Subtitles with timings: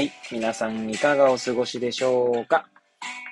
[0.00, 0.10] はい。
[0.32, 2.66] 皆さんいかがお過ごしでしょうか？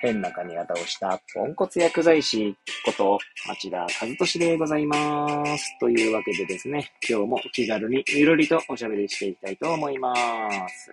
[0.03, 2.55] 変な髪型をしたポンコツ薬剤師
[2.85, 3.17] こと
[3.47, 3.87] 町田和
[4.19, 5.79] 俊でございます。
[5.79, 10.13] というわけでですね、今日も気軽にゆるりとおしゃべりしていきたいと思いま
[10.69, 10.91] す。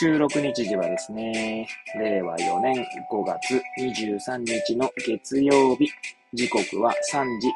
[0.00, 5.88] 収録日時はですね、令和4年5月23日の月曜日、
[6.34, 7.48] 時刻は3時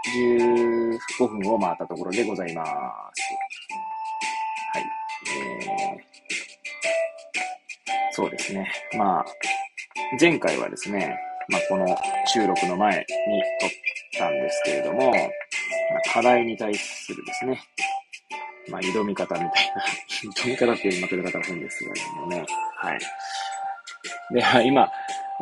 [1.18, 2.62] 15分を回ったところでございま
[3.12, 3.20] す。
[8.14, 8.70] そうですね。
[8.96, 9.24] まあ、
[10.20, 11.18] 前回はですね、
[11.48, 11.84] まあ、この
[12.26, 13.04] 収録の前に
[13.60, 13.70] 撮っ
[14.20, 15.20] たんですけれども、まあ、
[16.12, 17.60] 課題に対するですね、
[18.70, 19.84] まあ、挑み方みたいな、
[20.32, 22.44] 挑み方っていうまとめ方は変ですけれどもね、
[22.76, 22.98] はい。
[24.32, 24.92] で、まあ今、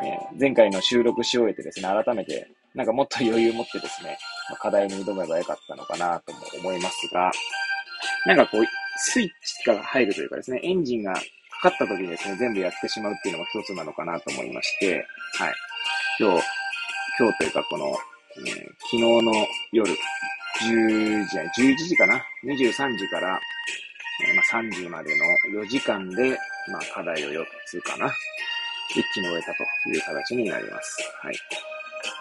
[0.03, 4.17] えー前回の収録し終えてですね、改めて、なんかもっと余裕持ってですね、
[4.49, 7.31] まあ課題に挑めばよかったのかなとも思いますが、
[8.25, 8.65] なんかこう、
[8.97, 9.29] スイッ
[9.63, 11.13] チが入るというかですね、エンジンが
[11.63, 15.07] かかった時にですね、全部やってしまうっていうのも一つなのかなと思いまして、
[15.39, 15.53] はい。
[16.19, 16.43] 今日、
[17.17, 19.31] 今日というかこの、えー昨日の
[19.71, 19.89] 夜、
[20.61, 23.39] 10時、11時かな ?23 時から、
[24.27, 28.11] えーまあ、3時までの4時間で、まあ、課題を4つかな？
[28.89, 30.97] 一気に終えたという形になります。
[31.21, 31.35] はい。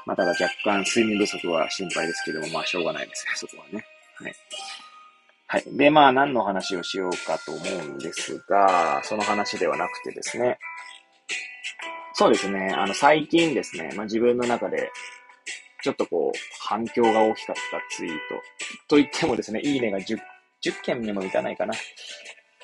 [0.06, 3.84] まあ、ただ若干睡眠不足は心配ですけども、まあ、しょうがないですね、そこはね。
[4.14, 4.34] はい。
[5.52, 5.64] はい。
[5.66, 10.58] で、まあ、何の話をしようかと思うんですが、その話ではなくてですね、
[12.14, 14.90] そうですね、あの、最近ですね、まあ、自分の中で、
[15.82, 18.18] ちょっとこう、反響が大きかったツイート。
[18.88, 20.16] と言ってもですね、いいねが10、
[20.64, 21.74] 10件にもいかないかな。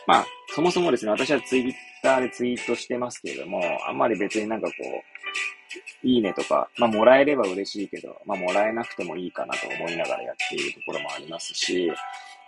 [0.06, 1.72] まあ、そもそもですね、私はツイッ
[2.02, 11.92] ターでツイートしてますけれども、あんまり別になんかこう、いいねとか、まあ、もらえれば嬉しいけど、まあ、もらえなくてもいいかなと思いながらやっているところもありますし、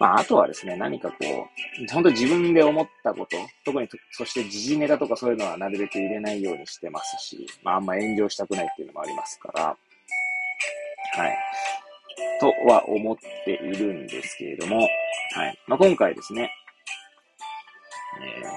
[0.00, 9.62] まあ、あとはですね、何かこう、本当自分で思ったこと、特に、そして時事ネタとかそういうのはなるべく入れないようにしてますし、まあ、あんま炎上したくないっていうのもありますから、
[11.22, 11.36] はい。
[12.40, 14.86] とは思っているんですけれども、は
[15.46, 15.58] い。
[15.66, 16.50] まあ、今回ですね、
[18.42, 18.49] えー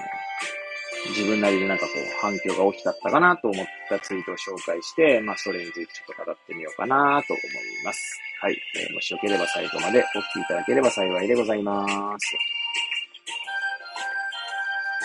[1.08, 8.18] 自分なりになんかこう反響が大きかったかなと思ったツイートを紹介して、まあそれについてちょっと語ってみようかなと思います。
[8.40, 8.58] はい。
[8.76, 11.86] えーもしよければ最後までお聞きいただければ幸いでございま
[12.18, 12.36] す。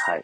[0.09, 0.23] はい。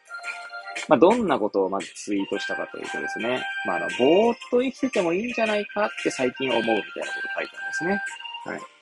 [0.88, 6.92] まあどんなことをまずツイートしたかというとですね、まああの、ぼーっと生きててもいいんじゃないかって最近思うみたいなことを
[7.38, 8.02] 書いたんですね。
[8.46, 8.75] はい。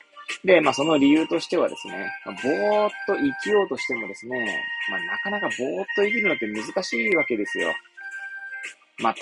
[0.43, 4.45] で、まあその理由としてはですね、まあ、ぼーっと生きようとしてもですね、
[4.89, 7.73] まあなかなかぼーっと生きるのって難しいわけですよ。
[8.99, 9.15] まあ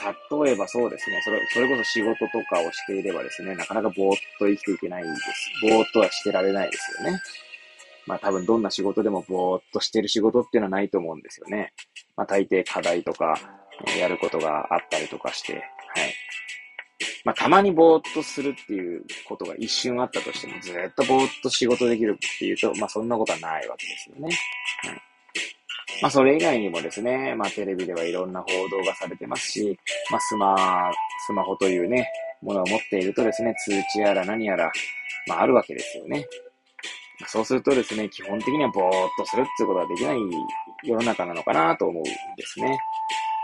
[0.43, 5.51] 例えばそうですね、それ、それこそ仕事とかをしていればですね、なかなかぼーっと生きていけないです。
[5.63, 7.19] ぼーっとはしてられないですよね。
[8.05, 11.73] まあ多分どんな仕事でもぼーっとしてる仕事っていうのはないと思うんですよね。
[12.17, 13.37] まあ大抵課題とか、
[13.99, 15.63] やることがあったりとかして、はい。
[17.23, 24.35] まあ、たまにぼーっとするっていうことが一瞬あったとしても、ずっとぼーっと仕事できるっていうと、まあ、そんなことはないわけですよね。
[24.83, 25.01] はい。
[26.01, 29.79] まあ、それ以外にもですね、まあ、テレビではいろんな報道がされてますし、
[30.09, 30.91] まあ、スマ、
[31.27, 32.07] スマホというね、
[32.41, 34.71] ものを持っているとですね、通知やら何やら、
[35.27, 36.25] まあ、あるわけですよね。
[37.27, 40.17] そうするとですね、基本的にはぼーっとするっていうことができない
[40.83, 42.11] 世の中なのかなと思うんで
[42.45, 42.79] すね。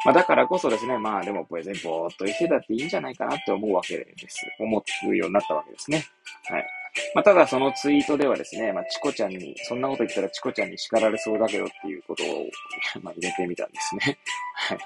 [0.08, 4.46] まあだからこそですね、まあでも別にぼーっと生きてたっていいんじゃないかなって思うわけです。
[4.58, 6.06] 思うようになったわけですね。
[6.46, 6.66] はい。
[7.14, 12.46] まあただそのツイートではですね、まあチコちゃんに、そんなこと言ったらチコちゃんに叱られそうだけどっていうことを、
[13.04, 14.18] ま入れてみたんですね。
[14.54, 14.78] はい。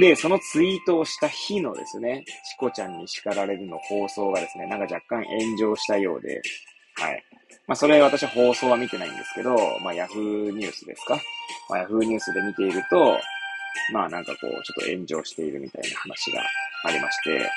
[0.00, 6.40] で、そのツイートをした日のですね、チコちゃんに叱られるの放送がですね、なんか若干炎上したようで、
[6.94, 7.24] はい。
[7.66, 11.20] まあそれ私は放送は見てないんですけど、まあヤフーニュースですか？
[11.68, 13.18] まあヤフーニュースで見ていると、
[13.92, 16.42] まあなんかこう、ちょっと炎上しているみたいな話が
[16.84, 17.50] ありまして、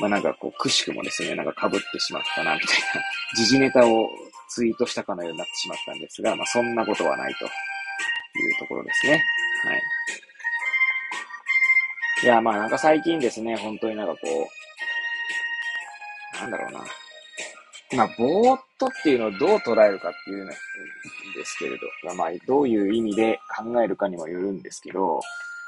[0.00, 3.02] まあなんかこう、くしくもですね、なんか被ってしまったな、みたいな、
[3.36, 4.08] 時事ネタを
[4.48, 7.50] ツイートしたかのようになってしまったんですが、まあそんなことはないという
[8.58, 9.12] ところですね。
[9.12, 9.82] はい。
[12.24, 14.48] いや、まあなんか最近ですね、本当になんかこ
[16.36, 16.84] う、なんだろうな。
[17.94, 20.54] まあ、ぼーっとっていうのをどう捉えるかっていうんで
[21.44, 25.20] すけれど、まあ、どういう意味で考えるかにもよるんですけど、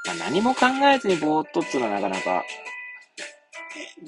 [0.06, 2.44] まあ、何も考えずにぼーっとっていうのはなかなか、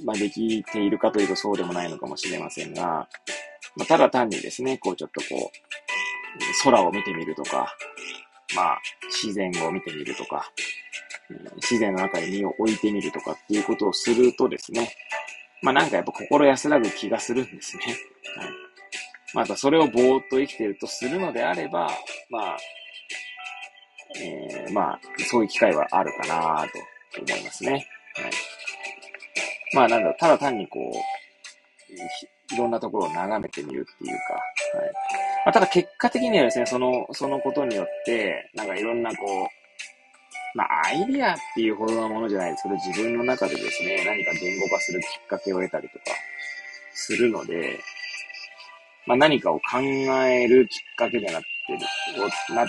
[0.05, 3.09] まあ、できているかというとそうでもないのかもしれませんが、
[3.77, 7.75] まあ、ただ単にですね、こうちょっとこう、空を見てみるとか、
[8.55, 8.81] まあ、
[9.23, 10.51] 自然を見てみるとか、
[11.57, 14.91] 自然の中に身を置いてみるとかっていうことをするとですね、
[15.63, 17.83] まあなんかやっぱ心安らぐ気がするんですね。
[18.37, 18.49] はい。
[19.35, 21.91] またそれをぼーっと生きているとするのであれば、
[22.31, 22.57] まあ、
[24.19, 26.67] えー、まあ、そういう機会はあるかな
[27.15, 27.73] と思いますね。
[27.73, 27.85] はい。
[29.75, 34.35] まあ、なんだろう、ただ単にこう、いろんなところを眺めてみるっていうか、
[34.79, 34.93] はい。
[35.45, 39.56] まあ、ただ結果的にはですね、その、そのことによって、なんかいろんなこう、
[40.57, 46.05] まあ、アイディアっていうほどのものじゃないですけど、自分の中でですね、何か言語化するきっかけを得たりとか
[46.95, 47.79] するので、
[49.07, 52.69] まあ、何かを考えるきっかけになってる、なっ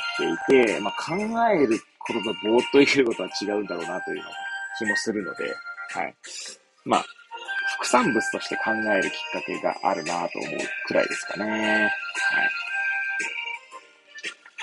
[0.49, 1.15] ていて、まあ、考
[1.49, 4.23] えることとぼーっと生きることは違うんだろうなというの
[4.77, 5.45] 気もするので、
[5.93, 6.15] はい。
[6.83, 7.05] まあ、
[7.79, 10.57] 副産物として考えるきっかけがあるなと思う
[10.87, 11.83] くらいですかね。
[11.83, 11.91] はい。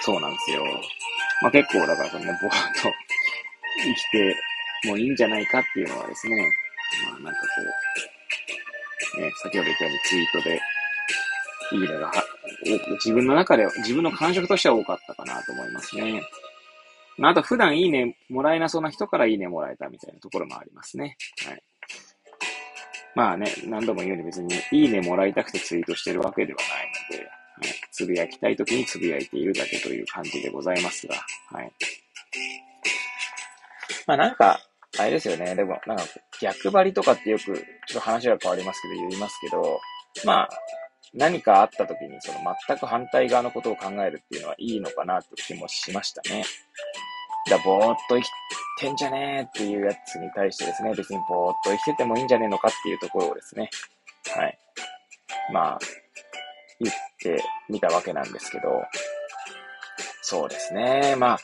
[0.03, 0.63] そうなんですよ。
[1.43, 2.93] まあ結構、だからそのね、ぼーっと
[3.83, 4.37] 生きて
[4.89, 6.49] もいいんじゃないかっていうのはですね、
[7.11, 7.47] まあなんかこ
[9.19, 10.61] う、ね、先ほど言ったようにツイートで、
[11.73, 12.13] いいねが
[13.05, 16.23] 自分の中で、自分の感触としては多かったかなと思いますね。
[17.17, 21.17] まあ、あと普段いいねもらえなそうな人からいいねもらえたみたいなところもありますね。
[21.47, 21.63] はい。
[23.15, 27.35] まあね、何度も言うように別にいいねもらいたくてツイートしてるわけではないので、はい、
[27.93, 31.15] つぶやきたい時につぶやいているだけという感じでございますが、
[31.53, 31.73] はい。
[34.07, 34.61] まあなんか、
[34.99, 35.55] あれですよね。
[35.55, 36.05] でも、なんか
[36.41, 37.57] 逆張りとかってよく、ちょっ
[37.95, 39.81] と話が変わりますけど、言いますけど、
[40.25, 40.49] まあ、
[41.13, 46.45] 何かあった時にその全く反対側のことを考えるっていうのはいいのかなって気もしましたね。
[47.49, 48.29] だぼーっと生き
[48.81, 53.71] てんじゃねーっていうやつに対してですね、別にぼーっと生きててもいいんじゃねえのかっていうところをですね、
[54.35, 54.59] はい。
[55.53, 55.79] まあ、
[56.81, 58.83] 言ってみたわけなんですけど、
[60.23, 61.15] そうですね。
[61.17, 61.39] まあ、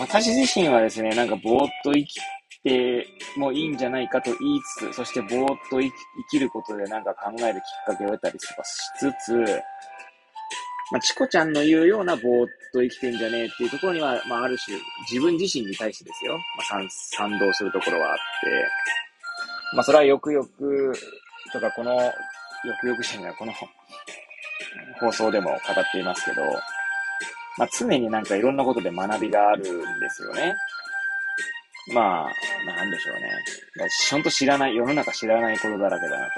[0.00, 2.18] 私自身はですね、なんかぼーっと生き
[2.62, 3.06] て
[3.36, 5.92] もいいんじゃないかと言いつつ、そしてぼーっと生
[6.30, 9.32] きることでなんか考えるきっかけを得たりとかしつつ、
[10.92, 14.76] まあ、チコちゃんの言うようなぼーっと生きてんじゃねえっていうところには、まあ、ある種、
[15.10, 16.36] 自分自身に対してですよ。
[16.56, 18.16] まあ、賛同するところはあって、
[19.76, 20.92] まあ、それはよくよく、
[21.52, 22.12] とか、この、よ
[22.80, 23.52] くよくしない、この
[24.98, 26.42] 放送でも語っていますけど、
[27.58, 30.54] まあ、常になんかいろんなことで学びがあるんですよね。
[31.92, 33.30] まあ、なんでしょうね。
[34.10, 36.32] ほんと知らない、世の中知らないことだらけだなと。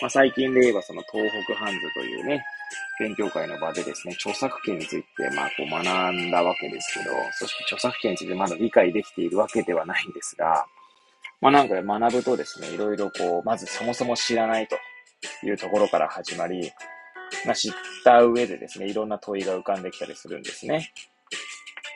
[0.00, 2.44] まあ、最近で言えばその東北ハンズというね、
[2.98, 10.66] 勉強会の場でですね、著作権について、まあ、こう学んだわけですけど、そして著作権についてまだ理解できているわけではないんですが、
[11.40, 14.76] まあなんか学ぶとですね、いろいろこう、まずそもそも知らないと
[15.46, 16.72] いうところから始まり、
[17.46, 17.72] まあ知っ
[18.04, 20.92] た上でですね、いろんな問いが浮かんできたりするんですね。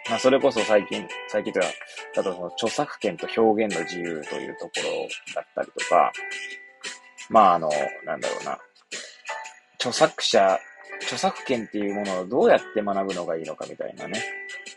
[0.08, 1.66] まあそれこそ最近、最近では、
[2.14, 6.12] だとその著作権と表現の自由というところだったりとか、
[7.30, 7.70] まああの、
[8.04, 8.58] なんだろうな、
[9.78, 10.58] 著作者
[11.02, 14.22] 著作権っていうものをどうやって学ぶのがいいのかみたいなね、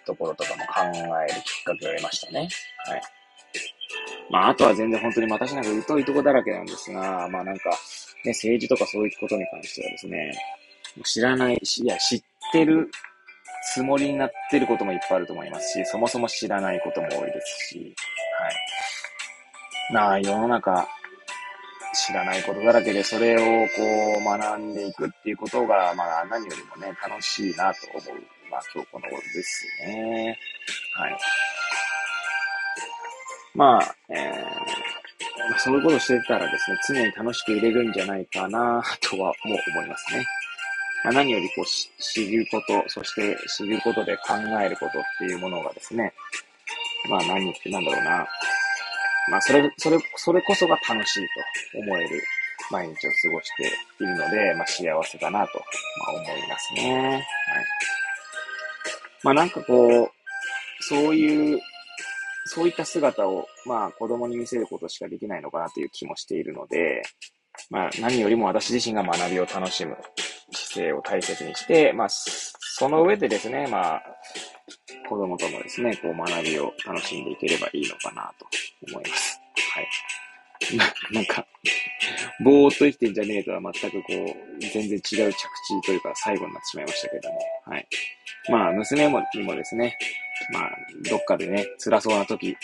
[0.05, 2.49] ところとかも考えるきっかけを得ましたね。
[2.87, 3.01] はい。
[4.29, 7.71] まあ、あとは全然本当に私なんか疎いとこだらけなんですが、まあなんか、
[8.25, 10.31] ね、政治とかそういうことに関してはですね、
[11.03, 12.89] 知らないし、いや、知ってる
[13.73, 17.95] つもりになってることもいっぱいあると思いますし、そもそも知らないことも多いですし、
[18.39, 19.93] はい。
[19.93, 20.87] なあ、世の中、
[21.93, 30.37] 知らないことだらけで、それをこう学んでいくっていうことが、まあ何よりもね、楽しいなと思う、まあ今日この頃ですね。
[30.95, 31.17] はい。
[33.55, 34.94] まあ、えー、まあ、
[35.51, 40.25] まそういうことしてたらですね、常に楽しく入れるんじゃないかな とはもう思いますね。
[41.03, 41.65] まあ、何よりこう
[42.01, 46.13] 知ること、そして知ることで考えることっていうものがですね、
[47.09, 48.27] まあ何言ってなんだろうな、
[49.29, 51.27] まあ、それ、それ、それこそが楽しい
[51.73, 52.23] と思える
[52.71, 53.63] 毎日を過ごして
[54.03, 55.59] いるので、まあ、幸せだなと、
[56.05, 57.11] まあ、思いますね。
[57.13, 57.25] はい。
[59.23, 61.59] まあ、なんかこう、そういう、
[62.45, 67.01] そういった姿を、まあ、子供に見せることしかできないのかなという気もしているので、
[67.69, 69.97] まあ、何よりも私自身が学びを楽しむ
[70.51, 74.03] 姿勢を大切にして、まあ、その上でですね、まあ、
[75.09, 78.45] 子供ともですね、こう学びを楽しんでいければいいのかなと
[78.91, 79.39] 思います。
[79.73, 80.77] はい。
[80.77, 81.47] な、なんか、
[82.43, 87.87] ぼーっと生きてんじゃねえとは全くこう、全然違う着地というか最後になってしまいましたけども、はい。
[88.49, 89.97] まあ、娘もにもですね、
[90.51, 90.69] まあ、
[91.09, 92.57] どっかでね、辛そうな時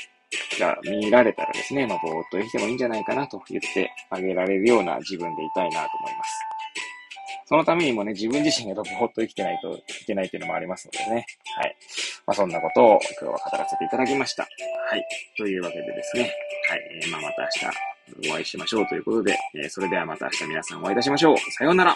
[0.59, 6.31] が見られたらですね、まあ、ぼーっと生きてもいいんじゃないかなと言ってあげられるような自分でいたいなと思います。
[7.45, 11.25] そのためにもね、自分自身がぼーっと生きてないといけないっていうのもありますのでね。
[11.57, 11.75] はい。
[12.25, 14.43] まあ、そんなことを今日は語らせていただきました。
[14.43, 15.03] はい。
[15.37, 16.31] というわけでですね。
[16.69, 17.01] はい。
[17.03, 17.90] えー、まあ、また明日
[18.29, 21.37] お会いしましょうということで、えー、それではまた明日皆さんお会いいたしましょう。
[21.51, 21.95] さようなら。